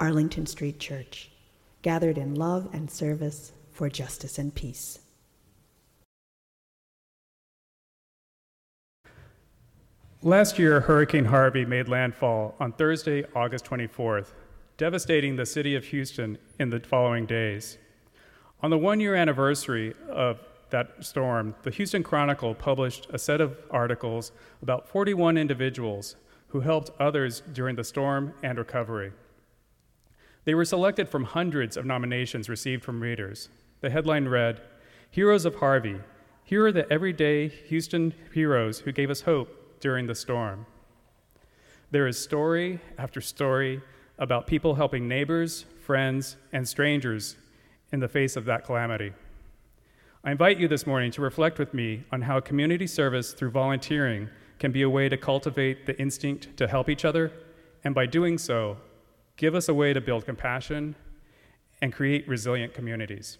[0.00, 1.30] Arlington Street Church,
[1.82, 4.98] gathered in love and service for justice and peace.
[10.22, 14.32] Last year, Hurricane Harvey made landfall on Thursday, August 24th,
[14.78, 17.78] devastating the city of Houston in the following days.
[18.62, 23.58] On the one year anniversary of that storm, the Houston Chronicle published a set of
[23.70, 24.32] articles
[24.62, 26.16] about 41 individuals
[26.48, 29.12] who helped others during the storm and recovery.
[30.44, 33.50] They were selected from hundreds of nominations received from readers.
[33.82, 34.60] The headline read
[35.10, 36.00] Heroes of Harvey.
[36.44, 40.66] Here are the everyday Houston heroes who gave us hope during the storm.
[41.90, 43.82] There is story after story
[44.18, 47.36] about people helping neighbors, friends, and strangers
[47.92, 49.12] in the face of that calamity.
[50.24, 54.28] I invite you this morning to reflect with me on how community service through volunteering
[54.58, 57.32] can be a way to cultivate the instinct to help each other,
[57.84, 58.76] and by doing so,
[59.40, 60.94] give us a way to build compassion
[61.80, 63.38] and create resilient communities.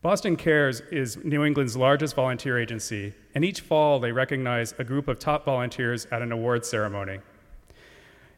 [0.00, 5.08] Boston Cares is New England's largest volunteer agency, and each fall they recognize a group
[5.08, 7.18] of top volunteers at an awards ceremony.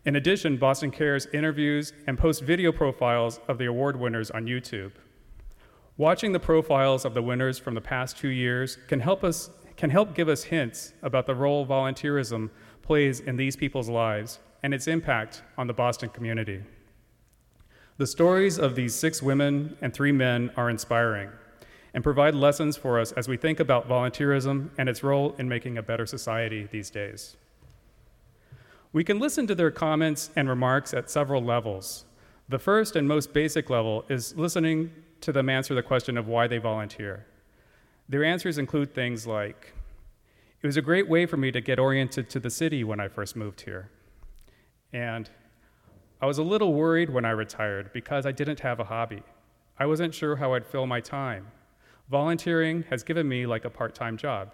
[0.06, 4.92] In addition, Boston Cares interviews and posts video profiles of the award winners on YouTube.
[5.98, 9.90] Watching the profiles of the winners from the past two years can help us can
[9.90, 12.48] help give us hints about the role volunteerism
[12.80, 16.62] plays in these people's lives and its impact on the Boston community.
[17.98, 21.30] The stories of these six women and three men are inspiring
[21.94, 25.76] and provide lessons for us as we think about volunteerism and its role in making
[25.76, 27.36] a better society these days.
[28.92, 32.04] We can listen to their comments and remarks at several levels.
[32.48, 36.46] The first and most basic level is listening to them answer the question of why
[36.46, 37.26] they volunteer.
[38.08, 39.74] Their answers include things like
[40.62, 43.08] It was a great way for me to get oriented to the city when I
[43.08, 43.90] first moved here.
[44.92, 45.30] And
[46.20, 49.22] I was a little worried when I retired because I didn't have a hobby.
[49.78, 51.48] I wasn't sure how I'd fill my time.
[52.10, 54.52] Volunteering has given me like a part time job.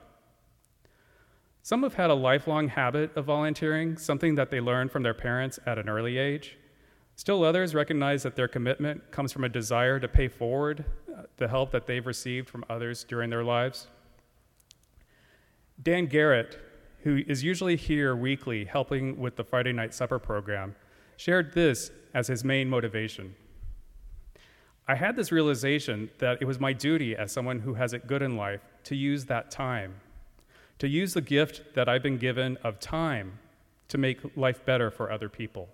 [1.62, 5.58] Some have had a lifelong habit of volunteering, something that they learned from their parents
[5.66, 6.56] at an early age.
[7.16, 11.48] Still, others recognize that their commitment comes from a desire to pay forward uh, the
[11.48, 13.88] help that they've received from others during their lives.
[15.82, 16.58] Dan Garrett,
[17.02, 20.74] who is usually here weekly helping with the Friday night supper program,
[21.16, 23.34] shared this as his main motivation.
[24.86, 28.22] I had this realization that it was my duty as someone who has it good
[28.22, 30.00] in life to use that time,
[30.78, 33.38] to use the gift that I've been given of time
[33.88, 35.68] to make life better for other people.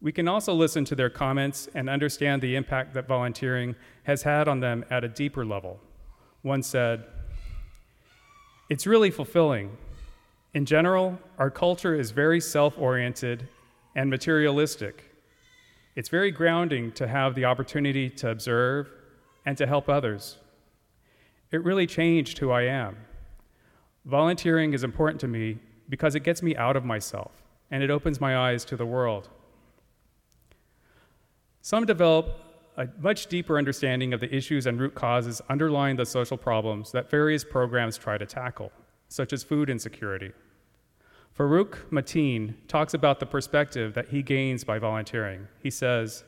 [0.00, 4.48] We can also listen to their comments and understand the impact that volunteering has had
[4.48, 5.80] on them at a deeper level.
[6.42, 7.06] One said,
[8.70, 9.76] It's really fulfilling.
[10.54, 13.48] In general, our culture is very self oriented
[13.94, 15.10] and materialistic.
[15.96, 18.90] It's very grounding to have the opportunity to observe
[19.46, 20.38] and to help others.
[21.50, 22.96] It really changed who I am.
[24.04, 25.58] Volunteering is important to me
[25.88, 27.30] because it gets me out of myself
[27.70, 29.28] and it opens my eyes to the world.
[31.60, 32.43] Some develop
[32.76, 37.08] a much deeper understanding of the issues and root causes underlying the social problems that
[37.08, 38.72] various programs try to tackle,
[39.08, 40.32] such as food insecurity.
[41.38, 45.46] Farouk Mateen talks about the perspective that he gains by volunteering.
[45.60, 46.24] He says,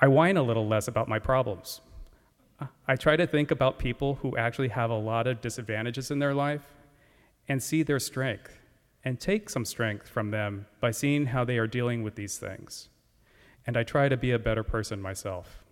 [0.00, 1.80] I whine a little less about my problems.
[2.86, 6.34] I try to think about people who actually have a lot of disadvantages in their
[6.34, 6.74] life
[7.48, 8.58] and see their strength
[9.04, 12.88] and take some strength from them by seeing how they are dealing with these things
[13.68, 15.62] and I try to be a better person myself.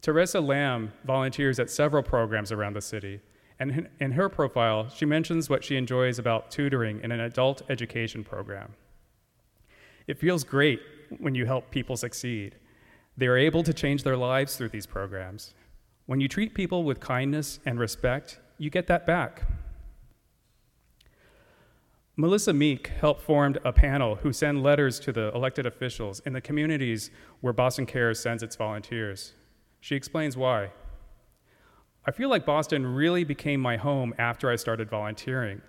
[0.00, 3.20] Teresa Lamb volunteers at several programs around the city,
[3.58, 8.22] and in her profile, she mentions what she enjoys about tutoring in an adult education
[8.22, 8.74] program.
[10.06, 10.80] It feels great
[11.18, 12.54] when you help people succeed.
[13.16, 15.54] They are able to change their lives through these programs.
[16.06, 19.42] When you treat people with kindness and respect, you get that back.
[22.18, 26.40] Melissa Meek helped form a panel who send letters to the elected officials in the
[26.40, 27.10] communities
[27.42, 29.34] where Boston Cares sends its volunteers.
[29.80, 30.70] She explains why.
[32.06, 35.60] I feel like Boston really became my home after I started volunteering.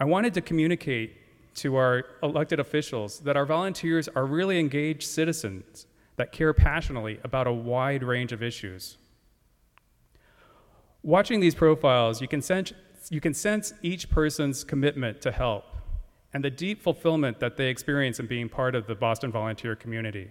[0.00, 1.14] I wanted to communicate
[1.56, 5.86] to our elected officials that our volunteers are really engaged citizens
[6.16, 8.96] that care passionately about a wide range of issues.
[11.02, 12.72] Watching these profiles, you can sense,
[13.10, 15.66] you can sense each person's commitment to help
[16.34, 20.30] and the deep fulfillment that they experience in being part of the Boston volunteer community.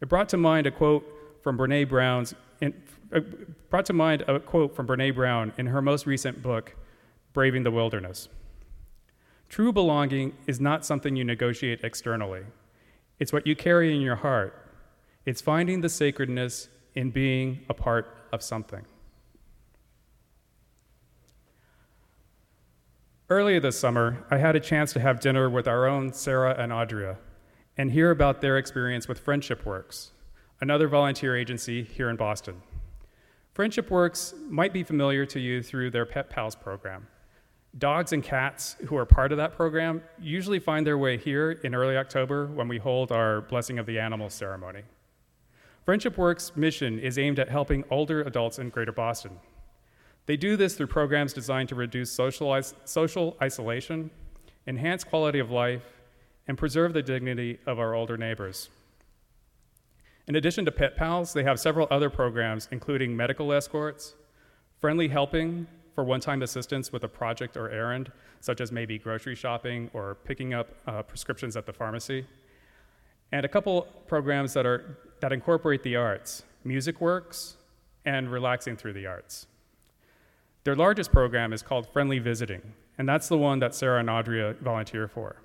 [0.00, 1.04] It brought to mind a quote
[1.42, 2.74] from Brene Brown's, in,
[3.12, 3.20] uh,
[3.70, 6.74] brought to mind a quote from Brene Brown in her most recent book,
[7.32, 8.28] Braving the Wilderness.
[9.48, 12.42] True belonging is not something you negotiate externally.
[13.18, 14.54] It's what you carry in your heart.
[15.26, 18.84] It's finding the sacredness in being a part of something.
[23.30, 26.70] Earlier this summer, I had a chance to have dinner with our own Sarah and
[26.70, 27.16] Audria
[27.78, 30.12] and hear about their experience with Friendship Works,
[30.60, 32.60] another volunteer agency here in Boston.
[33.54, 37.06] Friendship Works might be familiar to you through their Pet Pals program.
[37.78, 41.74] Dogs and cats who are part of that program usually find their way here in
[41.74, 44.82] early October when we hold our Blessing of the Animals ceremony.
[45.86, 49.40] Friendship Works' mission is aimed at helping older adults in Greater Boston
[50.26, 54.10] they do this through programs designed to reduce social, social isolation,
[54.66, 55.82] enhance quality of life,
[56.48, 58.70] and preserve the dignity of our older neighbors.
[60.26, 64.14] In addition to Pet Pals, they have several other programs, including medical escorts,
[64.80, 68.10] friendly helping for one time assistance with a project or errand,
[68.40, 72.26] such as maybe grocery shopping or picking up uh, prescriptions at the pharmacy,
[73.32, 77.56] and a couple programs that, are, that incorporate the arts, Music Works,
[78.06, 79.46] and Relaxing Through the Arts.
[80.64, 82.62] Their largest program is called Friendly Visiting,
[82.96, 85.36] and that's the one that Sarah and Audria volunteer for.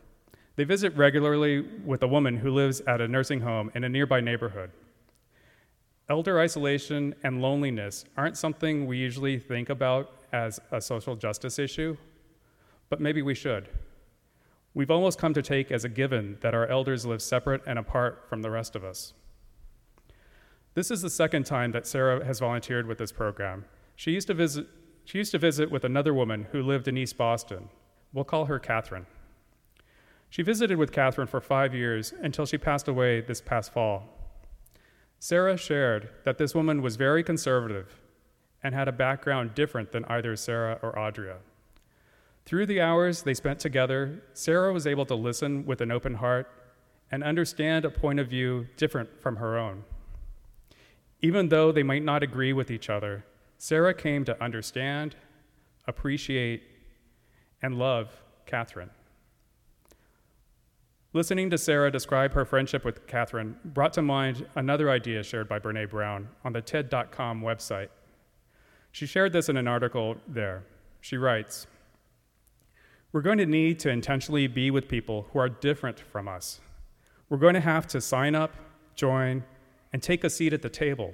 [0.56, 4.22] They visit regularly with a woman who lives at a nursing home in a nearby
[4.22, 4.72] neighborhood.
[6.10, 11.98] Elder isolation and loneliness aren't something we usually think about as a social justice issue,
[12.90, 13.68] but maybe we should.
[14.74, 18.24] We've almost come to take as a given that our elders live separate and apart
[18.30, 19.14] from the rest of us.
[20.76, 23.66] This is the second time that Sarah has volunteered with this program.
[23.98, 24.66] She used to visit
[25.10, 27.68] she used to visit with another woman who lived in East Boston.
[28.14, 29.08] We'll call her Catherine.
[30.30, 34.04] She visited with Catherine for five years until she passed away this past fall.
[35.18, 38.00] Sarah shared that this woman was very conservative
[38.62, 41.38] and had a background different than either Sarah or Audria.
[42.46, 46.52] Through the hours they spent together, Sarah was able to listen with an open heart
[47.10, 49.86] and understand a point of view different from her own.
[51.24, 53.26] Even though they might not agree with each other,
[53.62, 55.18] Sarah came to understand,
[55.86, 56.64] appreciate,
[57.62, 58.10] and love
[58.46, 58.90] Catherine.
[61.12, 65.60] Listening to Sarah describe her friendship with Catherine brought to mind another idea shared by
[65.60, 67.90] Brene Brown on the TED.com website.
[68.94, 70.64] She shared this in an article there.
[71.02, 71.68] She writes
[73.12, 76.62] We're going to need to intentionally be with people who are different from us.
[77.28, 78.54] We're going to have to sign up,
[78.96, 79.44] join,
[79.92, 81.14] and take a seat at the table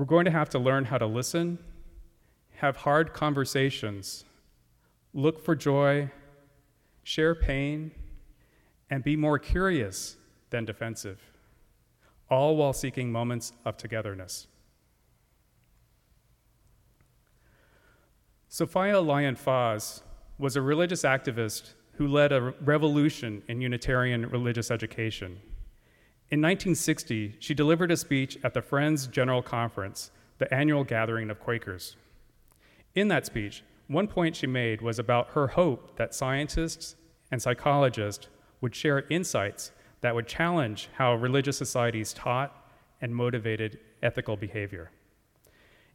[0.00, 1.58] we're going to have to learn how to listen,
[2.54, 4.24] have hard conversations,
[5.12, 6.10] look for joy,
[7.02, 7.90] share pain,
[8.88, 10.16] and be more curious
[10.48, 11.20] than defensive,
[12.30, 14.46] all while seeking moments of togetherness.
[18.48, 20.00] Sophia Lyon Fahs
[20.38, 25.38] was a religious activist who led a revolution in Unitarian religious education.
[26.30, 31.40] In 1960, she delivered a speech at the Friends General Conference, the annual gathering of
[31.40, 31.96] Quakers.
[32.94, 36.94] In that speech, one point she made was about her hope that scientists
[37.32, 38.28] and psychologists
[38.60, 39.72] would share insights
[40.02, 42.54] that would challenge how religious societies taught
[43.00, 44.92] and motivated ethical behavior.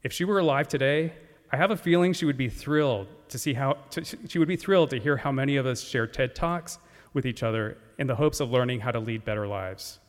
[0.04, 1.14] If she were alive today,
[1.54, 4.58] I have a feeling she would be thrilled to see how to, she would be
[4.58, 6.78] thrilled to hear how many of us share TED Talks
[7.14, 10.00] with each other in the hopes of learning how to lead better lives.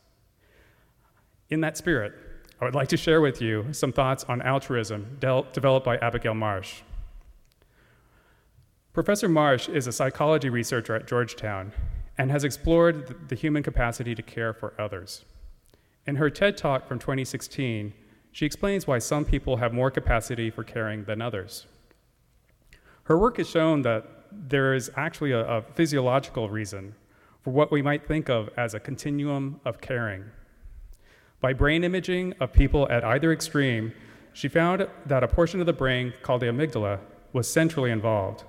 [1.49, 2.13] In that spirit,
[2.59, 6.81] I would like to share with you some thoughts on altruism developed by Abigail Marsh.
[8.91, 11.71] Professor Marsh is a psychology researcher at Georgetown
[12.17, 15.23] and has explored the human capacity to care for others.
[16.05, 17.93] In her TED Talk from 2016,
[18.31, 21.65] she explains why some people have more capacity for caring than others.
[23.03, 26.95] Her work has shown that there is actually a, a physiological reason
[27.41, 30.25] for what we might think of as a continuum of caring.
[31.39, 33.93] By brain imaging of people at either extreme,
[34.33, 36.99] she found that a portion of the brain called the amygdala
[37.31, 38.43] was centrally involved.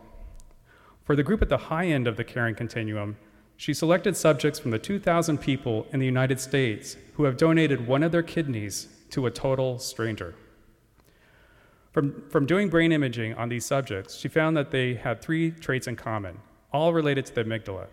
[1.05, 3.17] For the group at the high end of the caring continuum,
[3.57, 8.03] she selected subjects from the 2,000 people in the United States who have donated one
[8.03, 10.35] of their kidneys to a total stranger.
[11.93, 15.87] From, from doing brain imaging on these subjects, she found that they had three traits
[15.87, 16.39] in common
[16.73, 17.87] all related to the amygdala.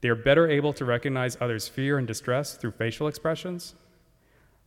[0.00, 3.74] They are better able to recognize others' fear and distress through facial expressions.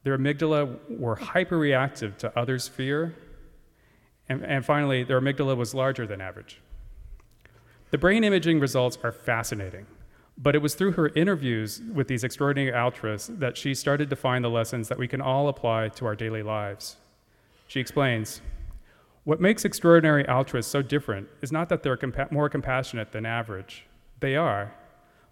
[0.04, 3.16] Their amygdala were hyperreactive to others' fear.
[4.28, 6.62] And, and finally, their amygdala was larger than average.
[7.92, 9.86] The brain imaging results are fascinating,
[10.38, 14.44] but it was through her interviews with these extraordinary altruists that she started to find
[14.44, 16.96] the lessons that we can all apply to our daily lives.
[17.68, 18.42] She explains
[19.26, 23.86] What makes extraordinary altruists so different is not that they're compa- more compassionate than average,
[24.22, 24.74] they are.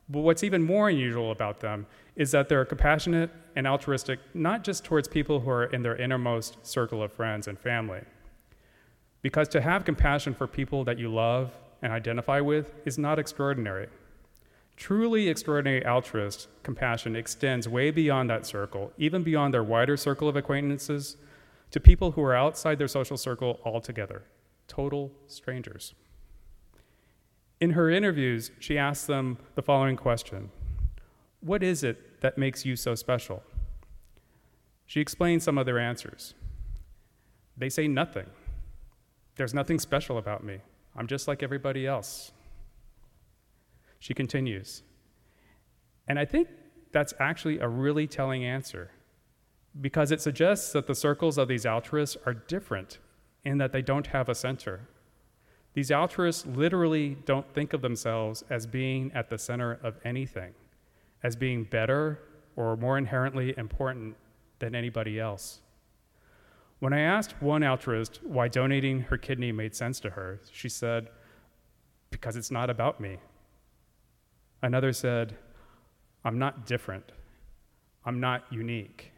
[0.09, 1.85] But what's even more unusual about them
[2.15, 6.65] is that they're compassionate and altruistic not just towards people who are in their innermost
[6.65, 8.01] circle of friends and family.
[9.21, 11.51] Because to have compassion for people that you love
[11.81, 13.87] and identify with is not extraordinary.
[14.75, 20.37] Truly extraordinary altruist compassion extends way beyond that circle, even beyond their wider circle of
[20.37, 21.17] acquaintances,
[21.71, 24.23] to people who are outside their social circle altogether,
[24.67, 25.93] total strangers.
[27.59, 30.49] In her interviews, she asks them the following question
[31.41, 33.43] What is it that makes you so special?
[34.85, 36.33] She explains some of their answers.
[37.57, 38.25] They say nothing.
[39.35, 40.59] There's nothing special about me.
[40.95, 42.31] I'm just like everybody else.
[43.99, 44.81] She continues.
[46.07, 46.47] And I think
[46.91, 48.91] that's actually a really telling answer
[49.79, 52.97] because it suggests that the circles of these altruists are different
[53.45, 54.87] in that they don't have a center.
[55.73, 60.53] These altruists literally don't think of themselves as being at the center of anything,
[61.23, 62.19] as being better
[62.55, 64.15] or more inherently important
[64.59, 65.61] than anybody else.
[66.79, 71.09] When I asked one altruist why donating her kidney made sense to her, she said,
[72.09, 73.17] Because it's not about me.
[74.61, 75.35] Another said,
[76.23, 77.11] I'm not different.
[78.05, 79.11] I'm not unique.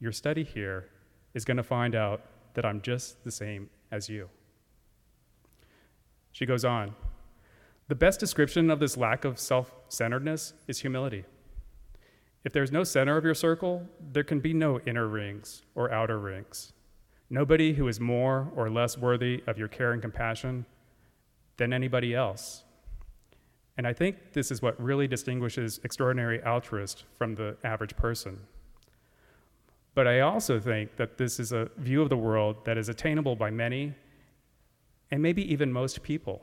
[0.00, 0.88] Your study here
[1.34, 2.22] is going to find out
[2.54, 4.28] that I'm just the same as you.
[6.32, 6.94] She goes on
[7.88, 11.24] The best description of this lack of self centeredness is humility.
[12.44, 16.18] If there's no center of your circle, there can be no inner rings or outer
[16.18, 16.72] rings.
[17.30, 20.66] Nobody who is more or less worthy of your care and compassion
[21.56, 22.64] than anybody else.
[23.76, 28.40] And I think this is what really distinguishes extraordinary altruists from the average person.
[29.94, 33.36] But I also think that this is a view of the world that is attainable
[33.36, 33.94] by many
[35.12, 36.42] and maybe even most people.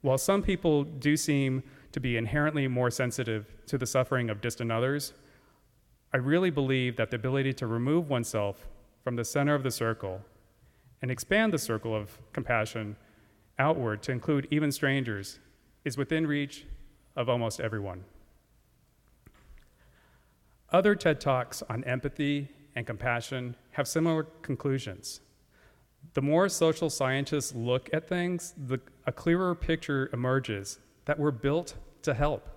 [0.00, 1.62] While some people do seem
[1.92, 5.12] to be inherently more sensitive to the suffering of distant others,
[6.14, 8.66] I really believe that the ability to remove oneself
[9.04, 10.22] from the center of the circle
[11.02, 12.96] and expand the circle of compassion
[13.58, 15.38] outward to include even strangers
[15.84, 16.64] is within reach
[17.16, 18.04] of almost everyone.
[20.70, 25.20] Other TED Talks on empathy and compassion have similar conclusions
[26.14, 31.74] the more social scientists look at things, the, a clearer picture emerges that we're built
[32.02, 32.48] to help.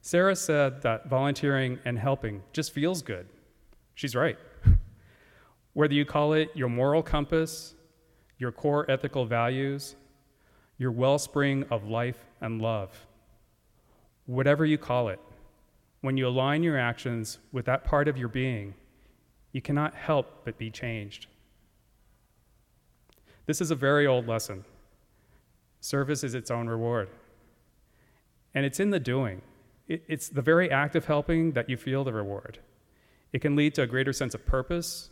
[0.00, 3.26] Sarah said that volunteering and helping just feels good.
[3.94, 4.36] She's right.
[5.72, 7.74] Whether you call it your moral compass,
[8.38, 9.96] your core ethical values,
[10.76, 13.06] your wellspring of life and love,
[14.26, 15.20] whatever you call it,
[16.00, 18.74] when you align your actions with that part of your being,
[19.52, 21.28] you cannot help but be changed.
[23.46, 24.64] This is a very old lesson.
[25.80, 27.08] Service is its own reward.
[28.54, 29.42] And it's in the doing.
[29.86, 32.58] it's the very act of helping that you feel the reward.
[33.34, 35.10] It can lead to a greater sense of purpose.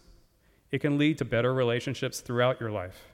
[0.70, 3.08] It can lead to better relationships throughout your life.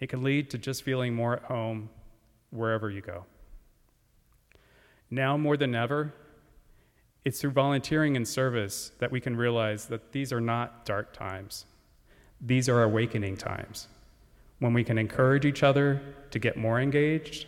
[0.00, 1.90] It can lead to just feeling more at home
[2.50, 3.26] wherever you go.
[5.10, 6.14] Now more than ever,
[7.22, 11.66] it's through volunteering and service that we can realize that these are not dark times.
[12.40, 13.88] These are awakening times
[14.58, 17.46] when we can encourage each other to get more engaged.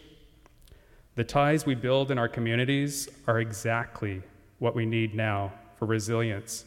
[1.15, 4.23] The ties we build in our communities are exactly
[4.59, 6.65] what we need now for resilience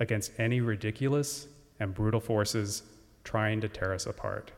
[0.00, 1.46] against any ridiculous
[1.80, 2.82] and brutal forces
[3.24, 4.52] trying to tear us apart.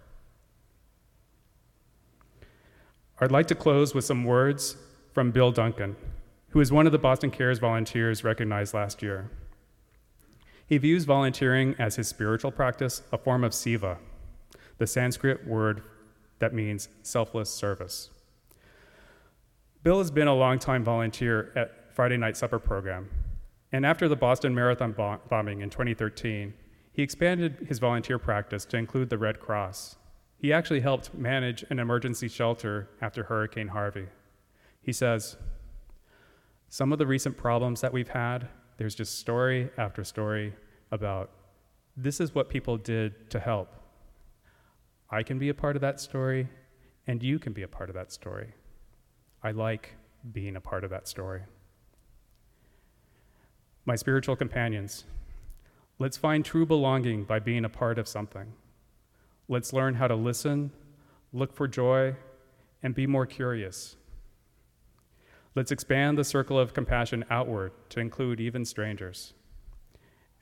[3.21, 4.77] I'd like to close with some words
[5.13, 5.97] from Bill Duncan,
[6.51, 9.31] who is one of the Boston Cares volunteers recognized last year.
[10.67, 13.99] He views volunteering as his spiritual practice, a form of seva,
[14.79, 15.83] the Sanskrit word
[16.39, 18.11] that means selfless service.
[19.83, 23.09] Bill has been a longtime volunteer at Friday Night Supper program,
[23.73, 24.93] and after the Boston Marathon
[25.29, 26.55] bombing in 2013,
[26.93, 29.97] he expanded his volunteer practice to include the Red Cross.
[30.37, 34.07] He actually helped manage an emergency shelter after Hurricane Harvey.
[34.81, 35.37] He says,
[36.69, 40.55] Some of the recent problems that we've had, there's just story after story
[40.91, 41.31] about
[41.97, 43.75] this is what people did to help.
[45.11, 46.49] I can be a part of that story,
[47.07, 48.53] and you can be a part of that story.
[49.43, 49.95] I like
[50.33, 51.43] being a part of that story.
[53.87, 55.05] My spiritual companions,
[55.99, 58.53] let's find true belonging by being a part of something.
[59.49, 60.73] Let's learn how to listen,
[61.33, 62.15] look for joy,
[62.83, 63.97] and be more curious.
[65.55, 69.33] Let's expand the circle of compassion outward to include even strangers.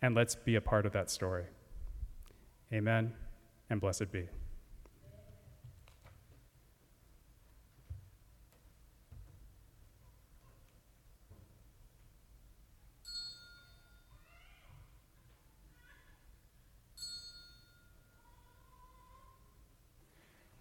[0.02, 1.44] And let's be a part of that story.
[2.73, 3.14] Amen
[3.70, 4.28] and blessed be.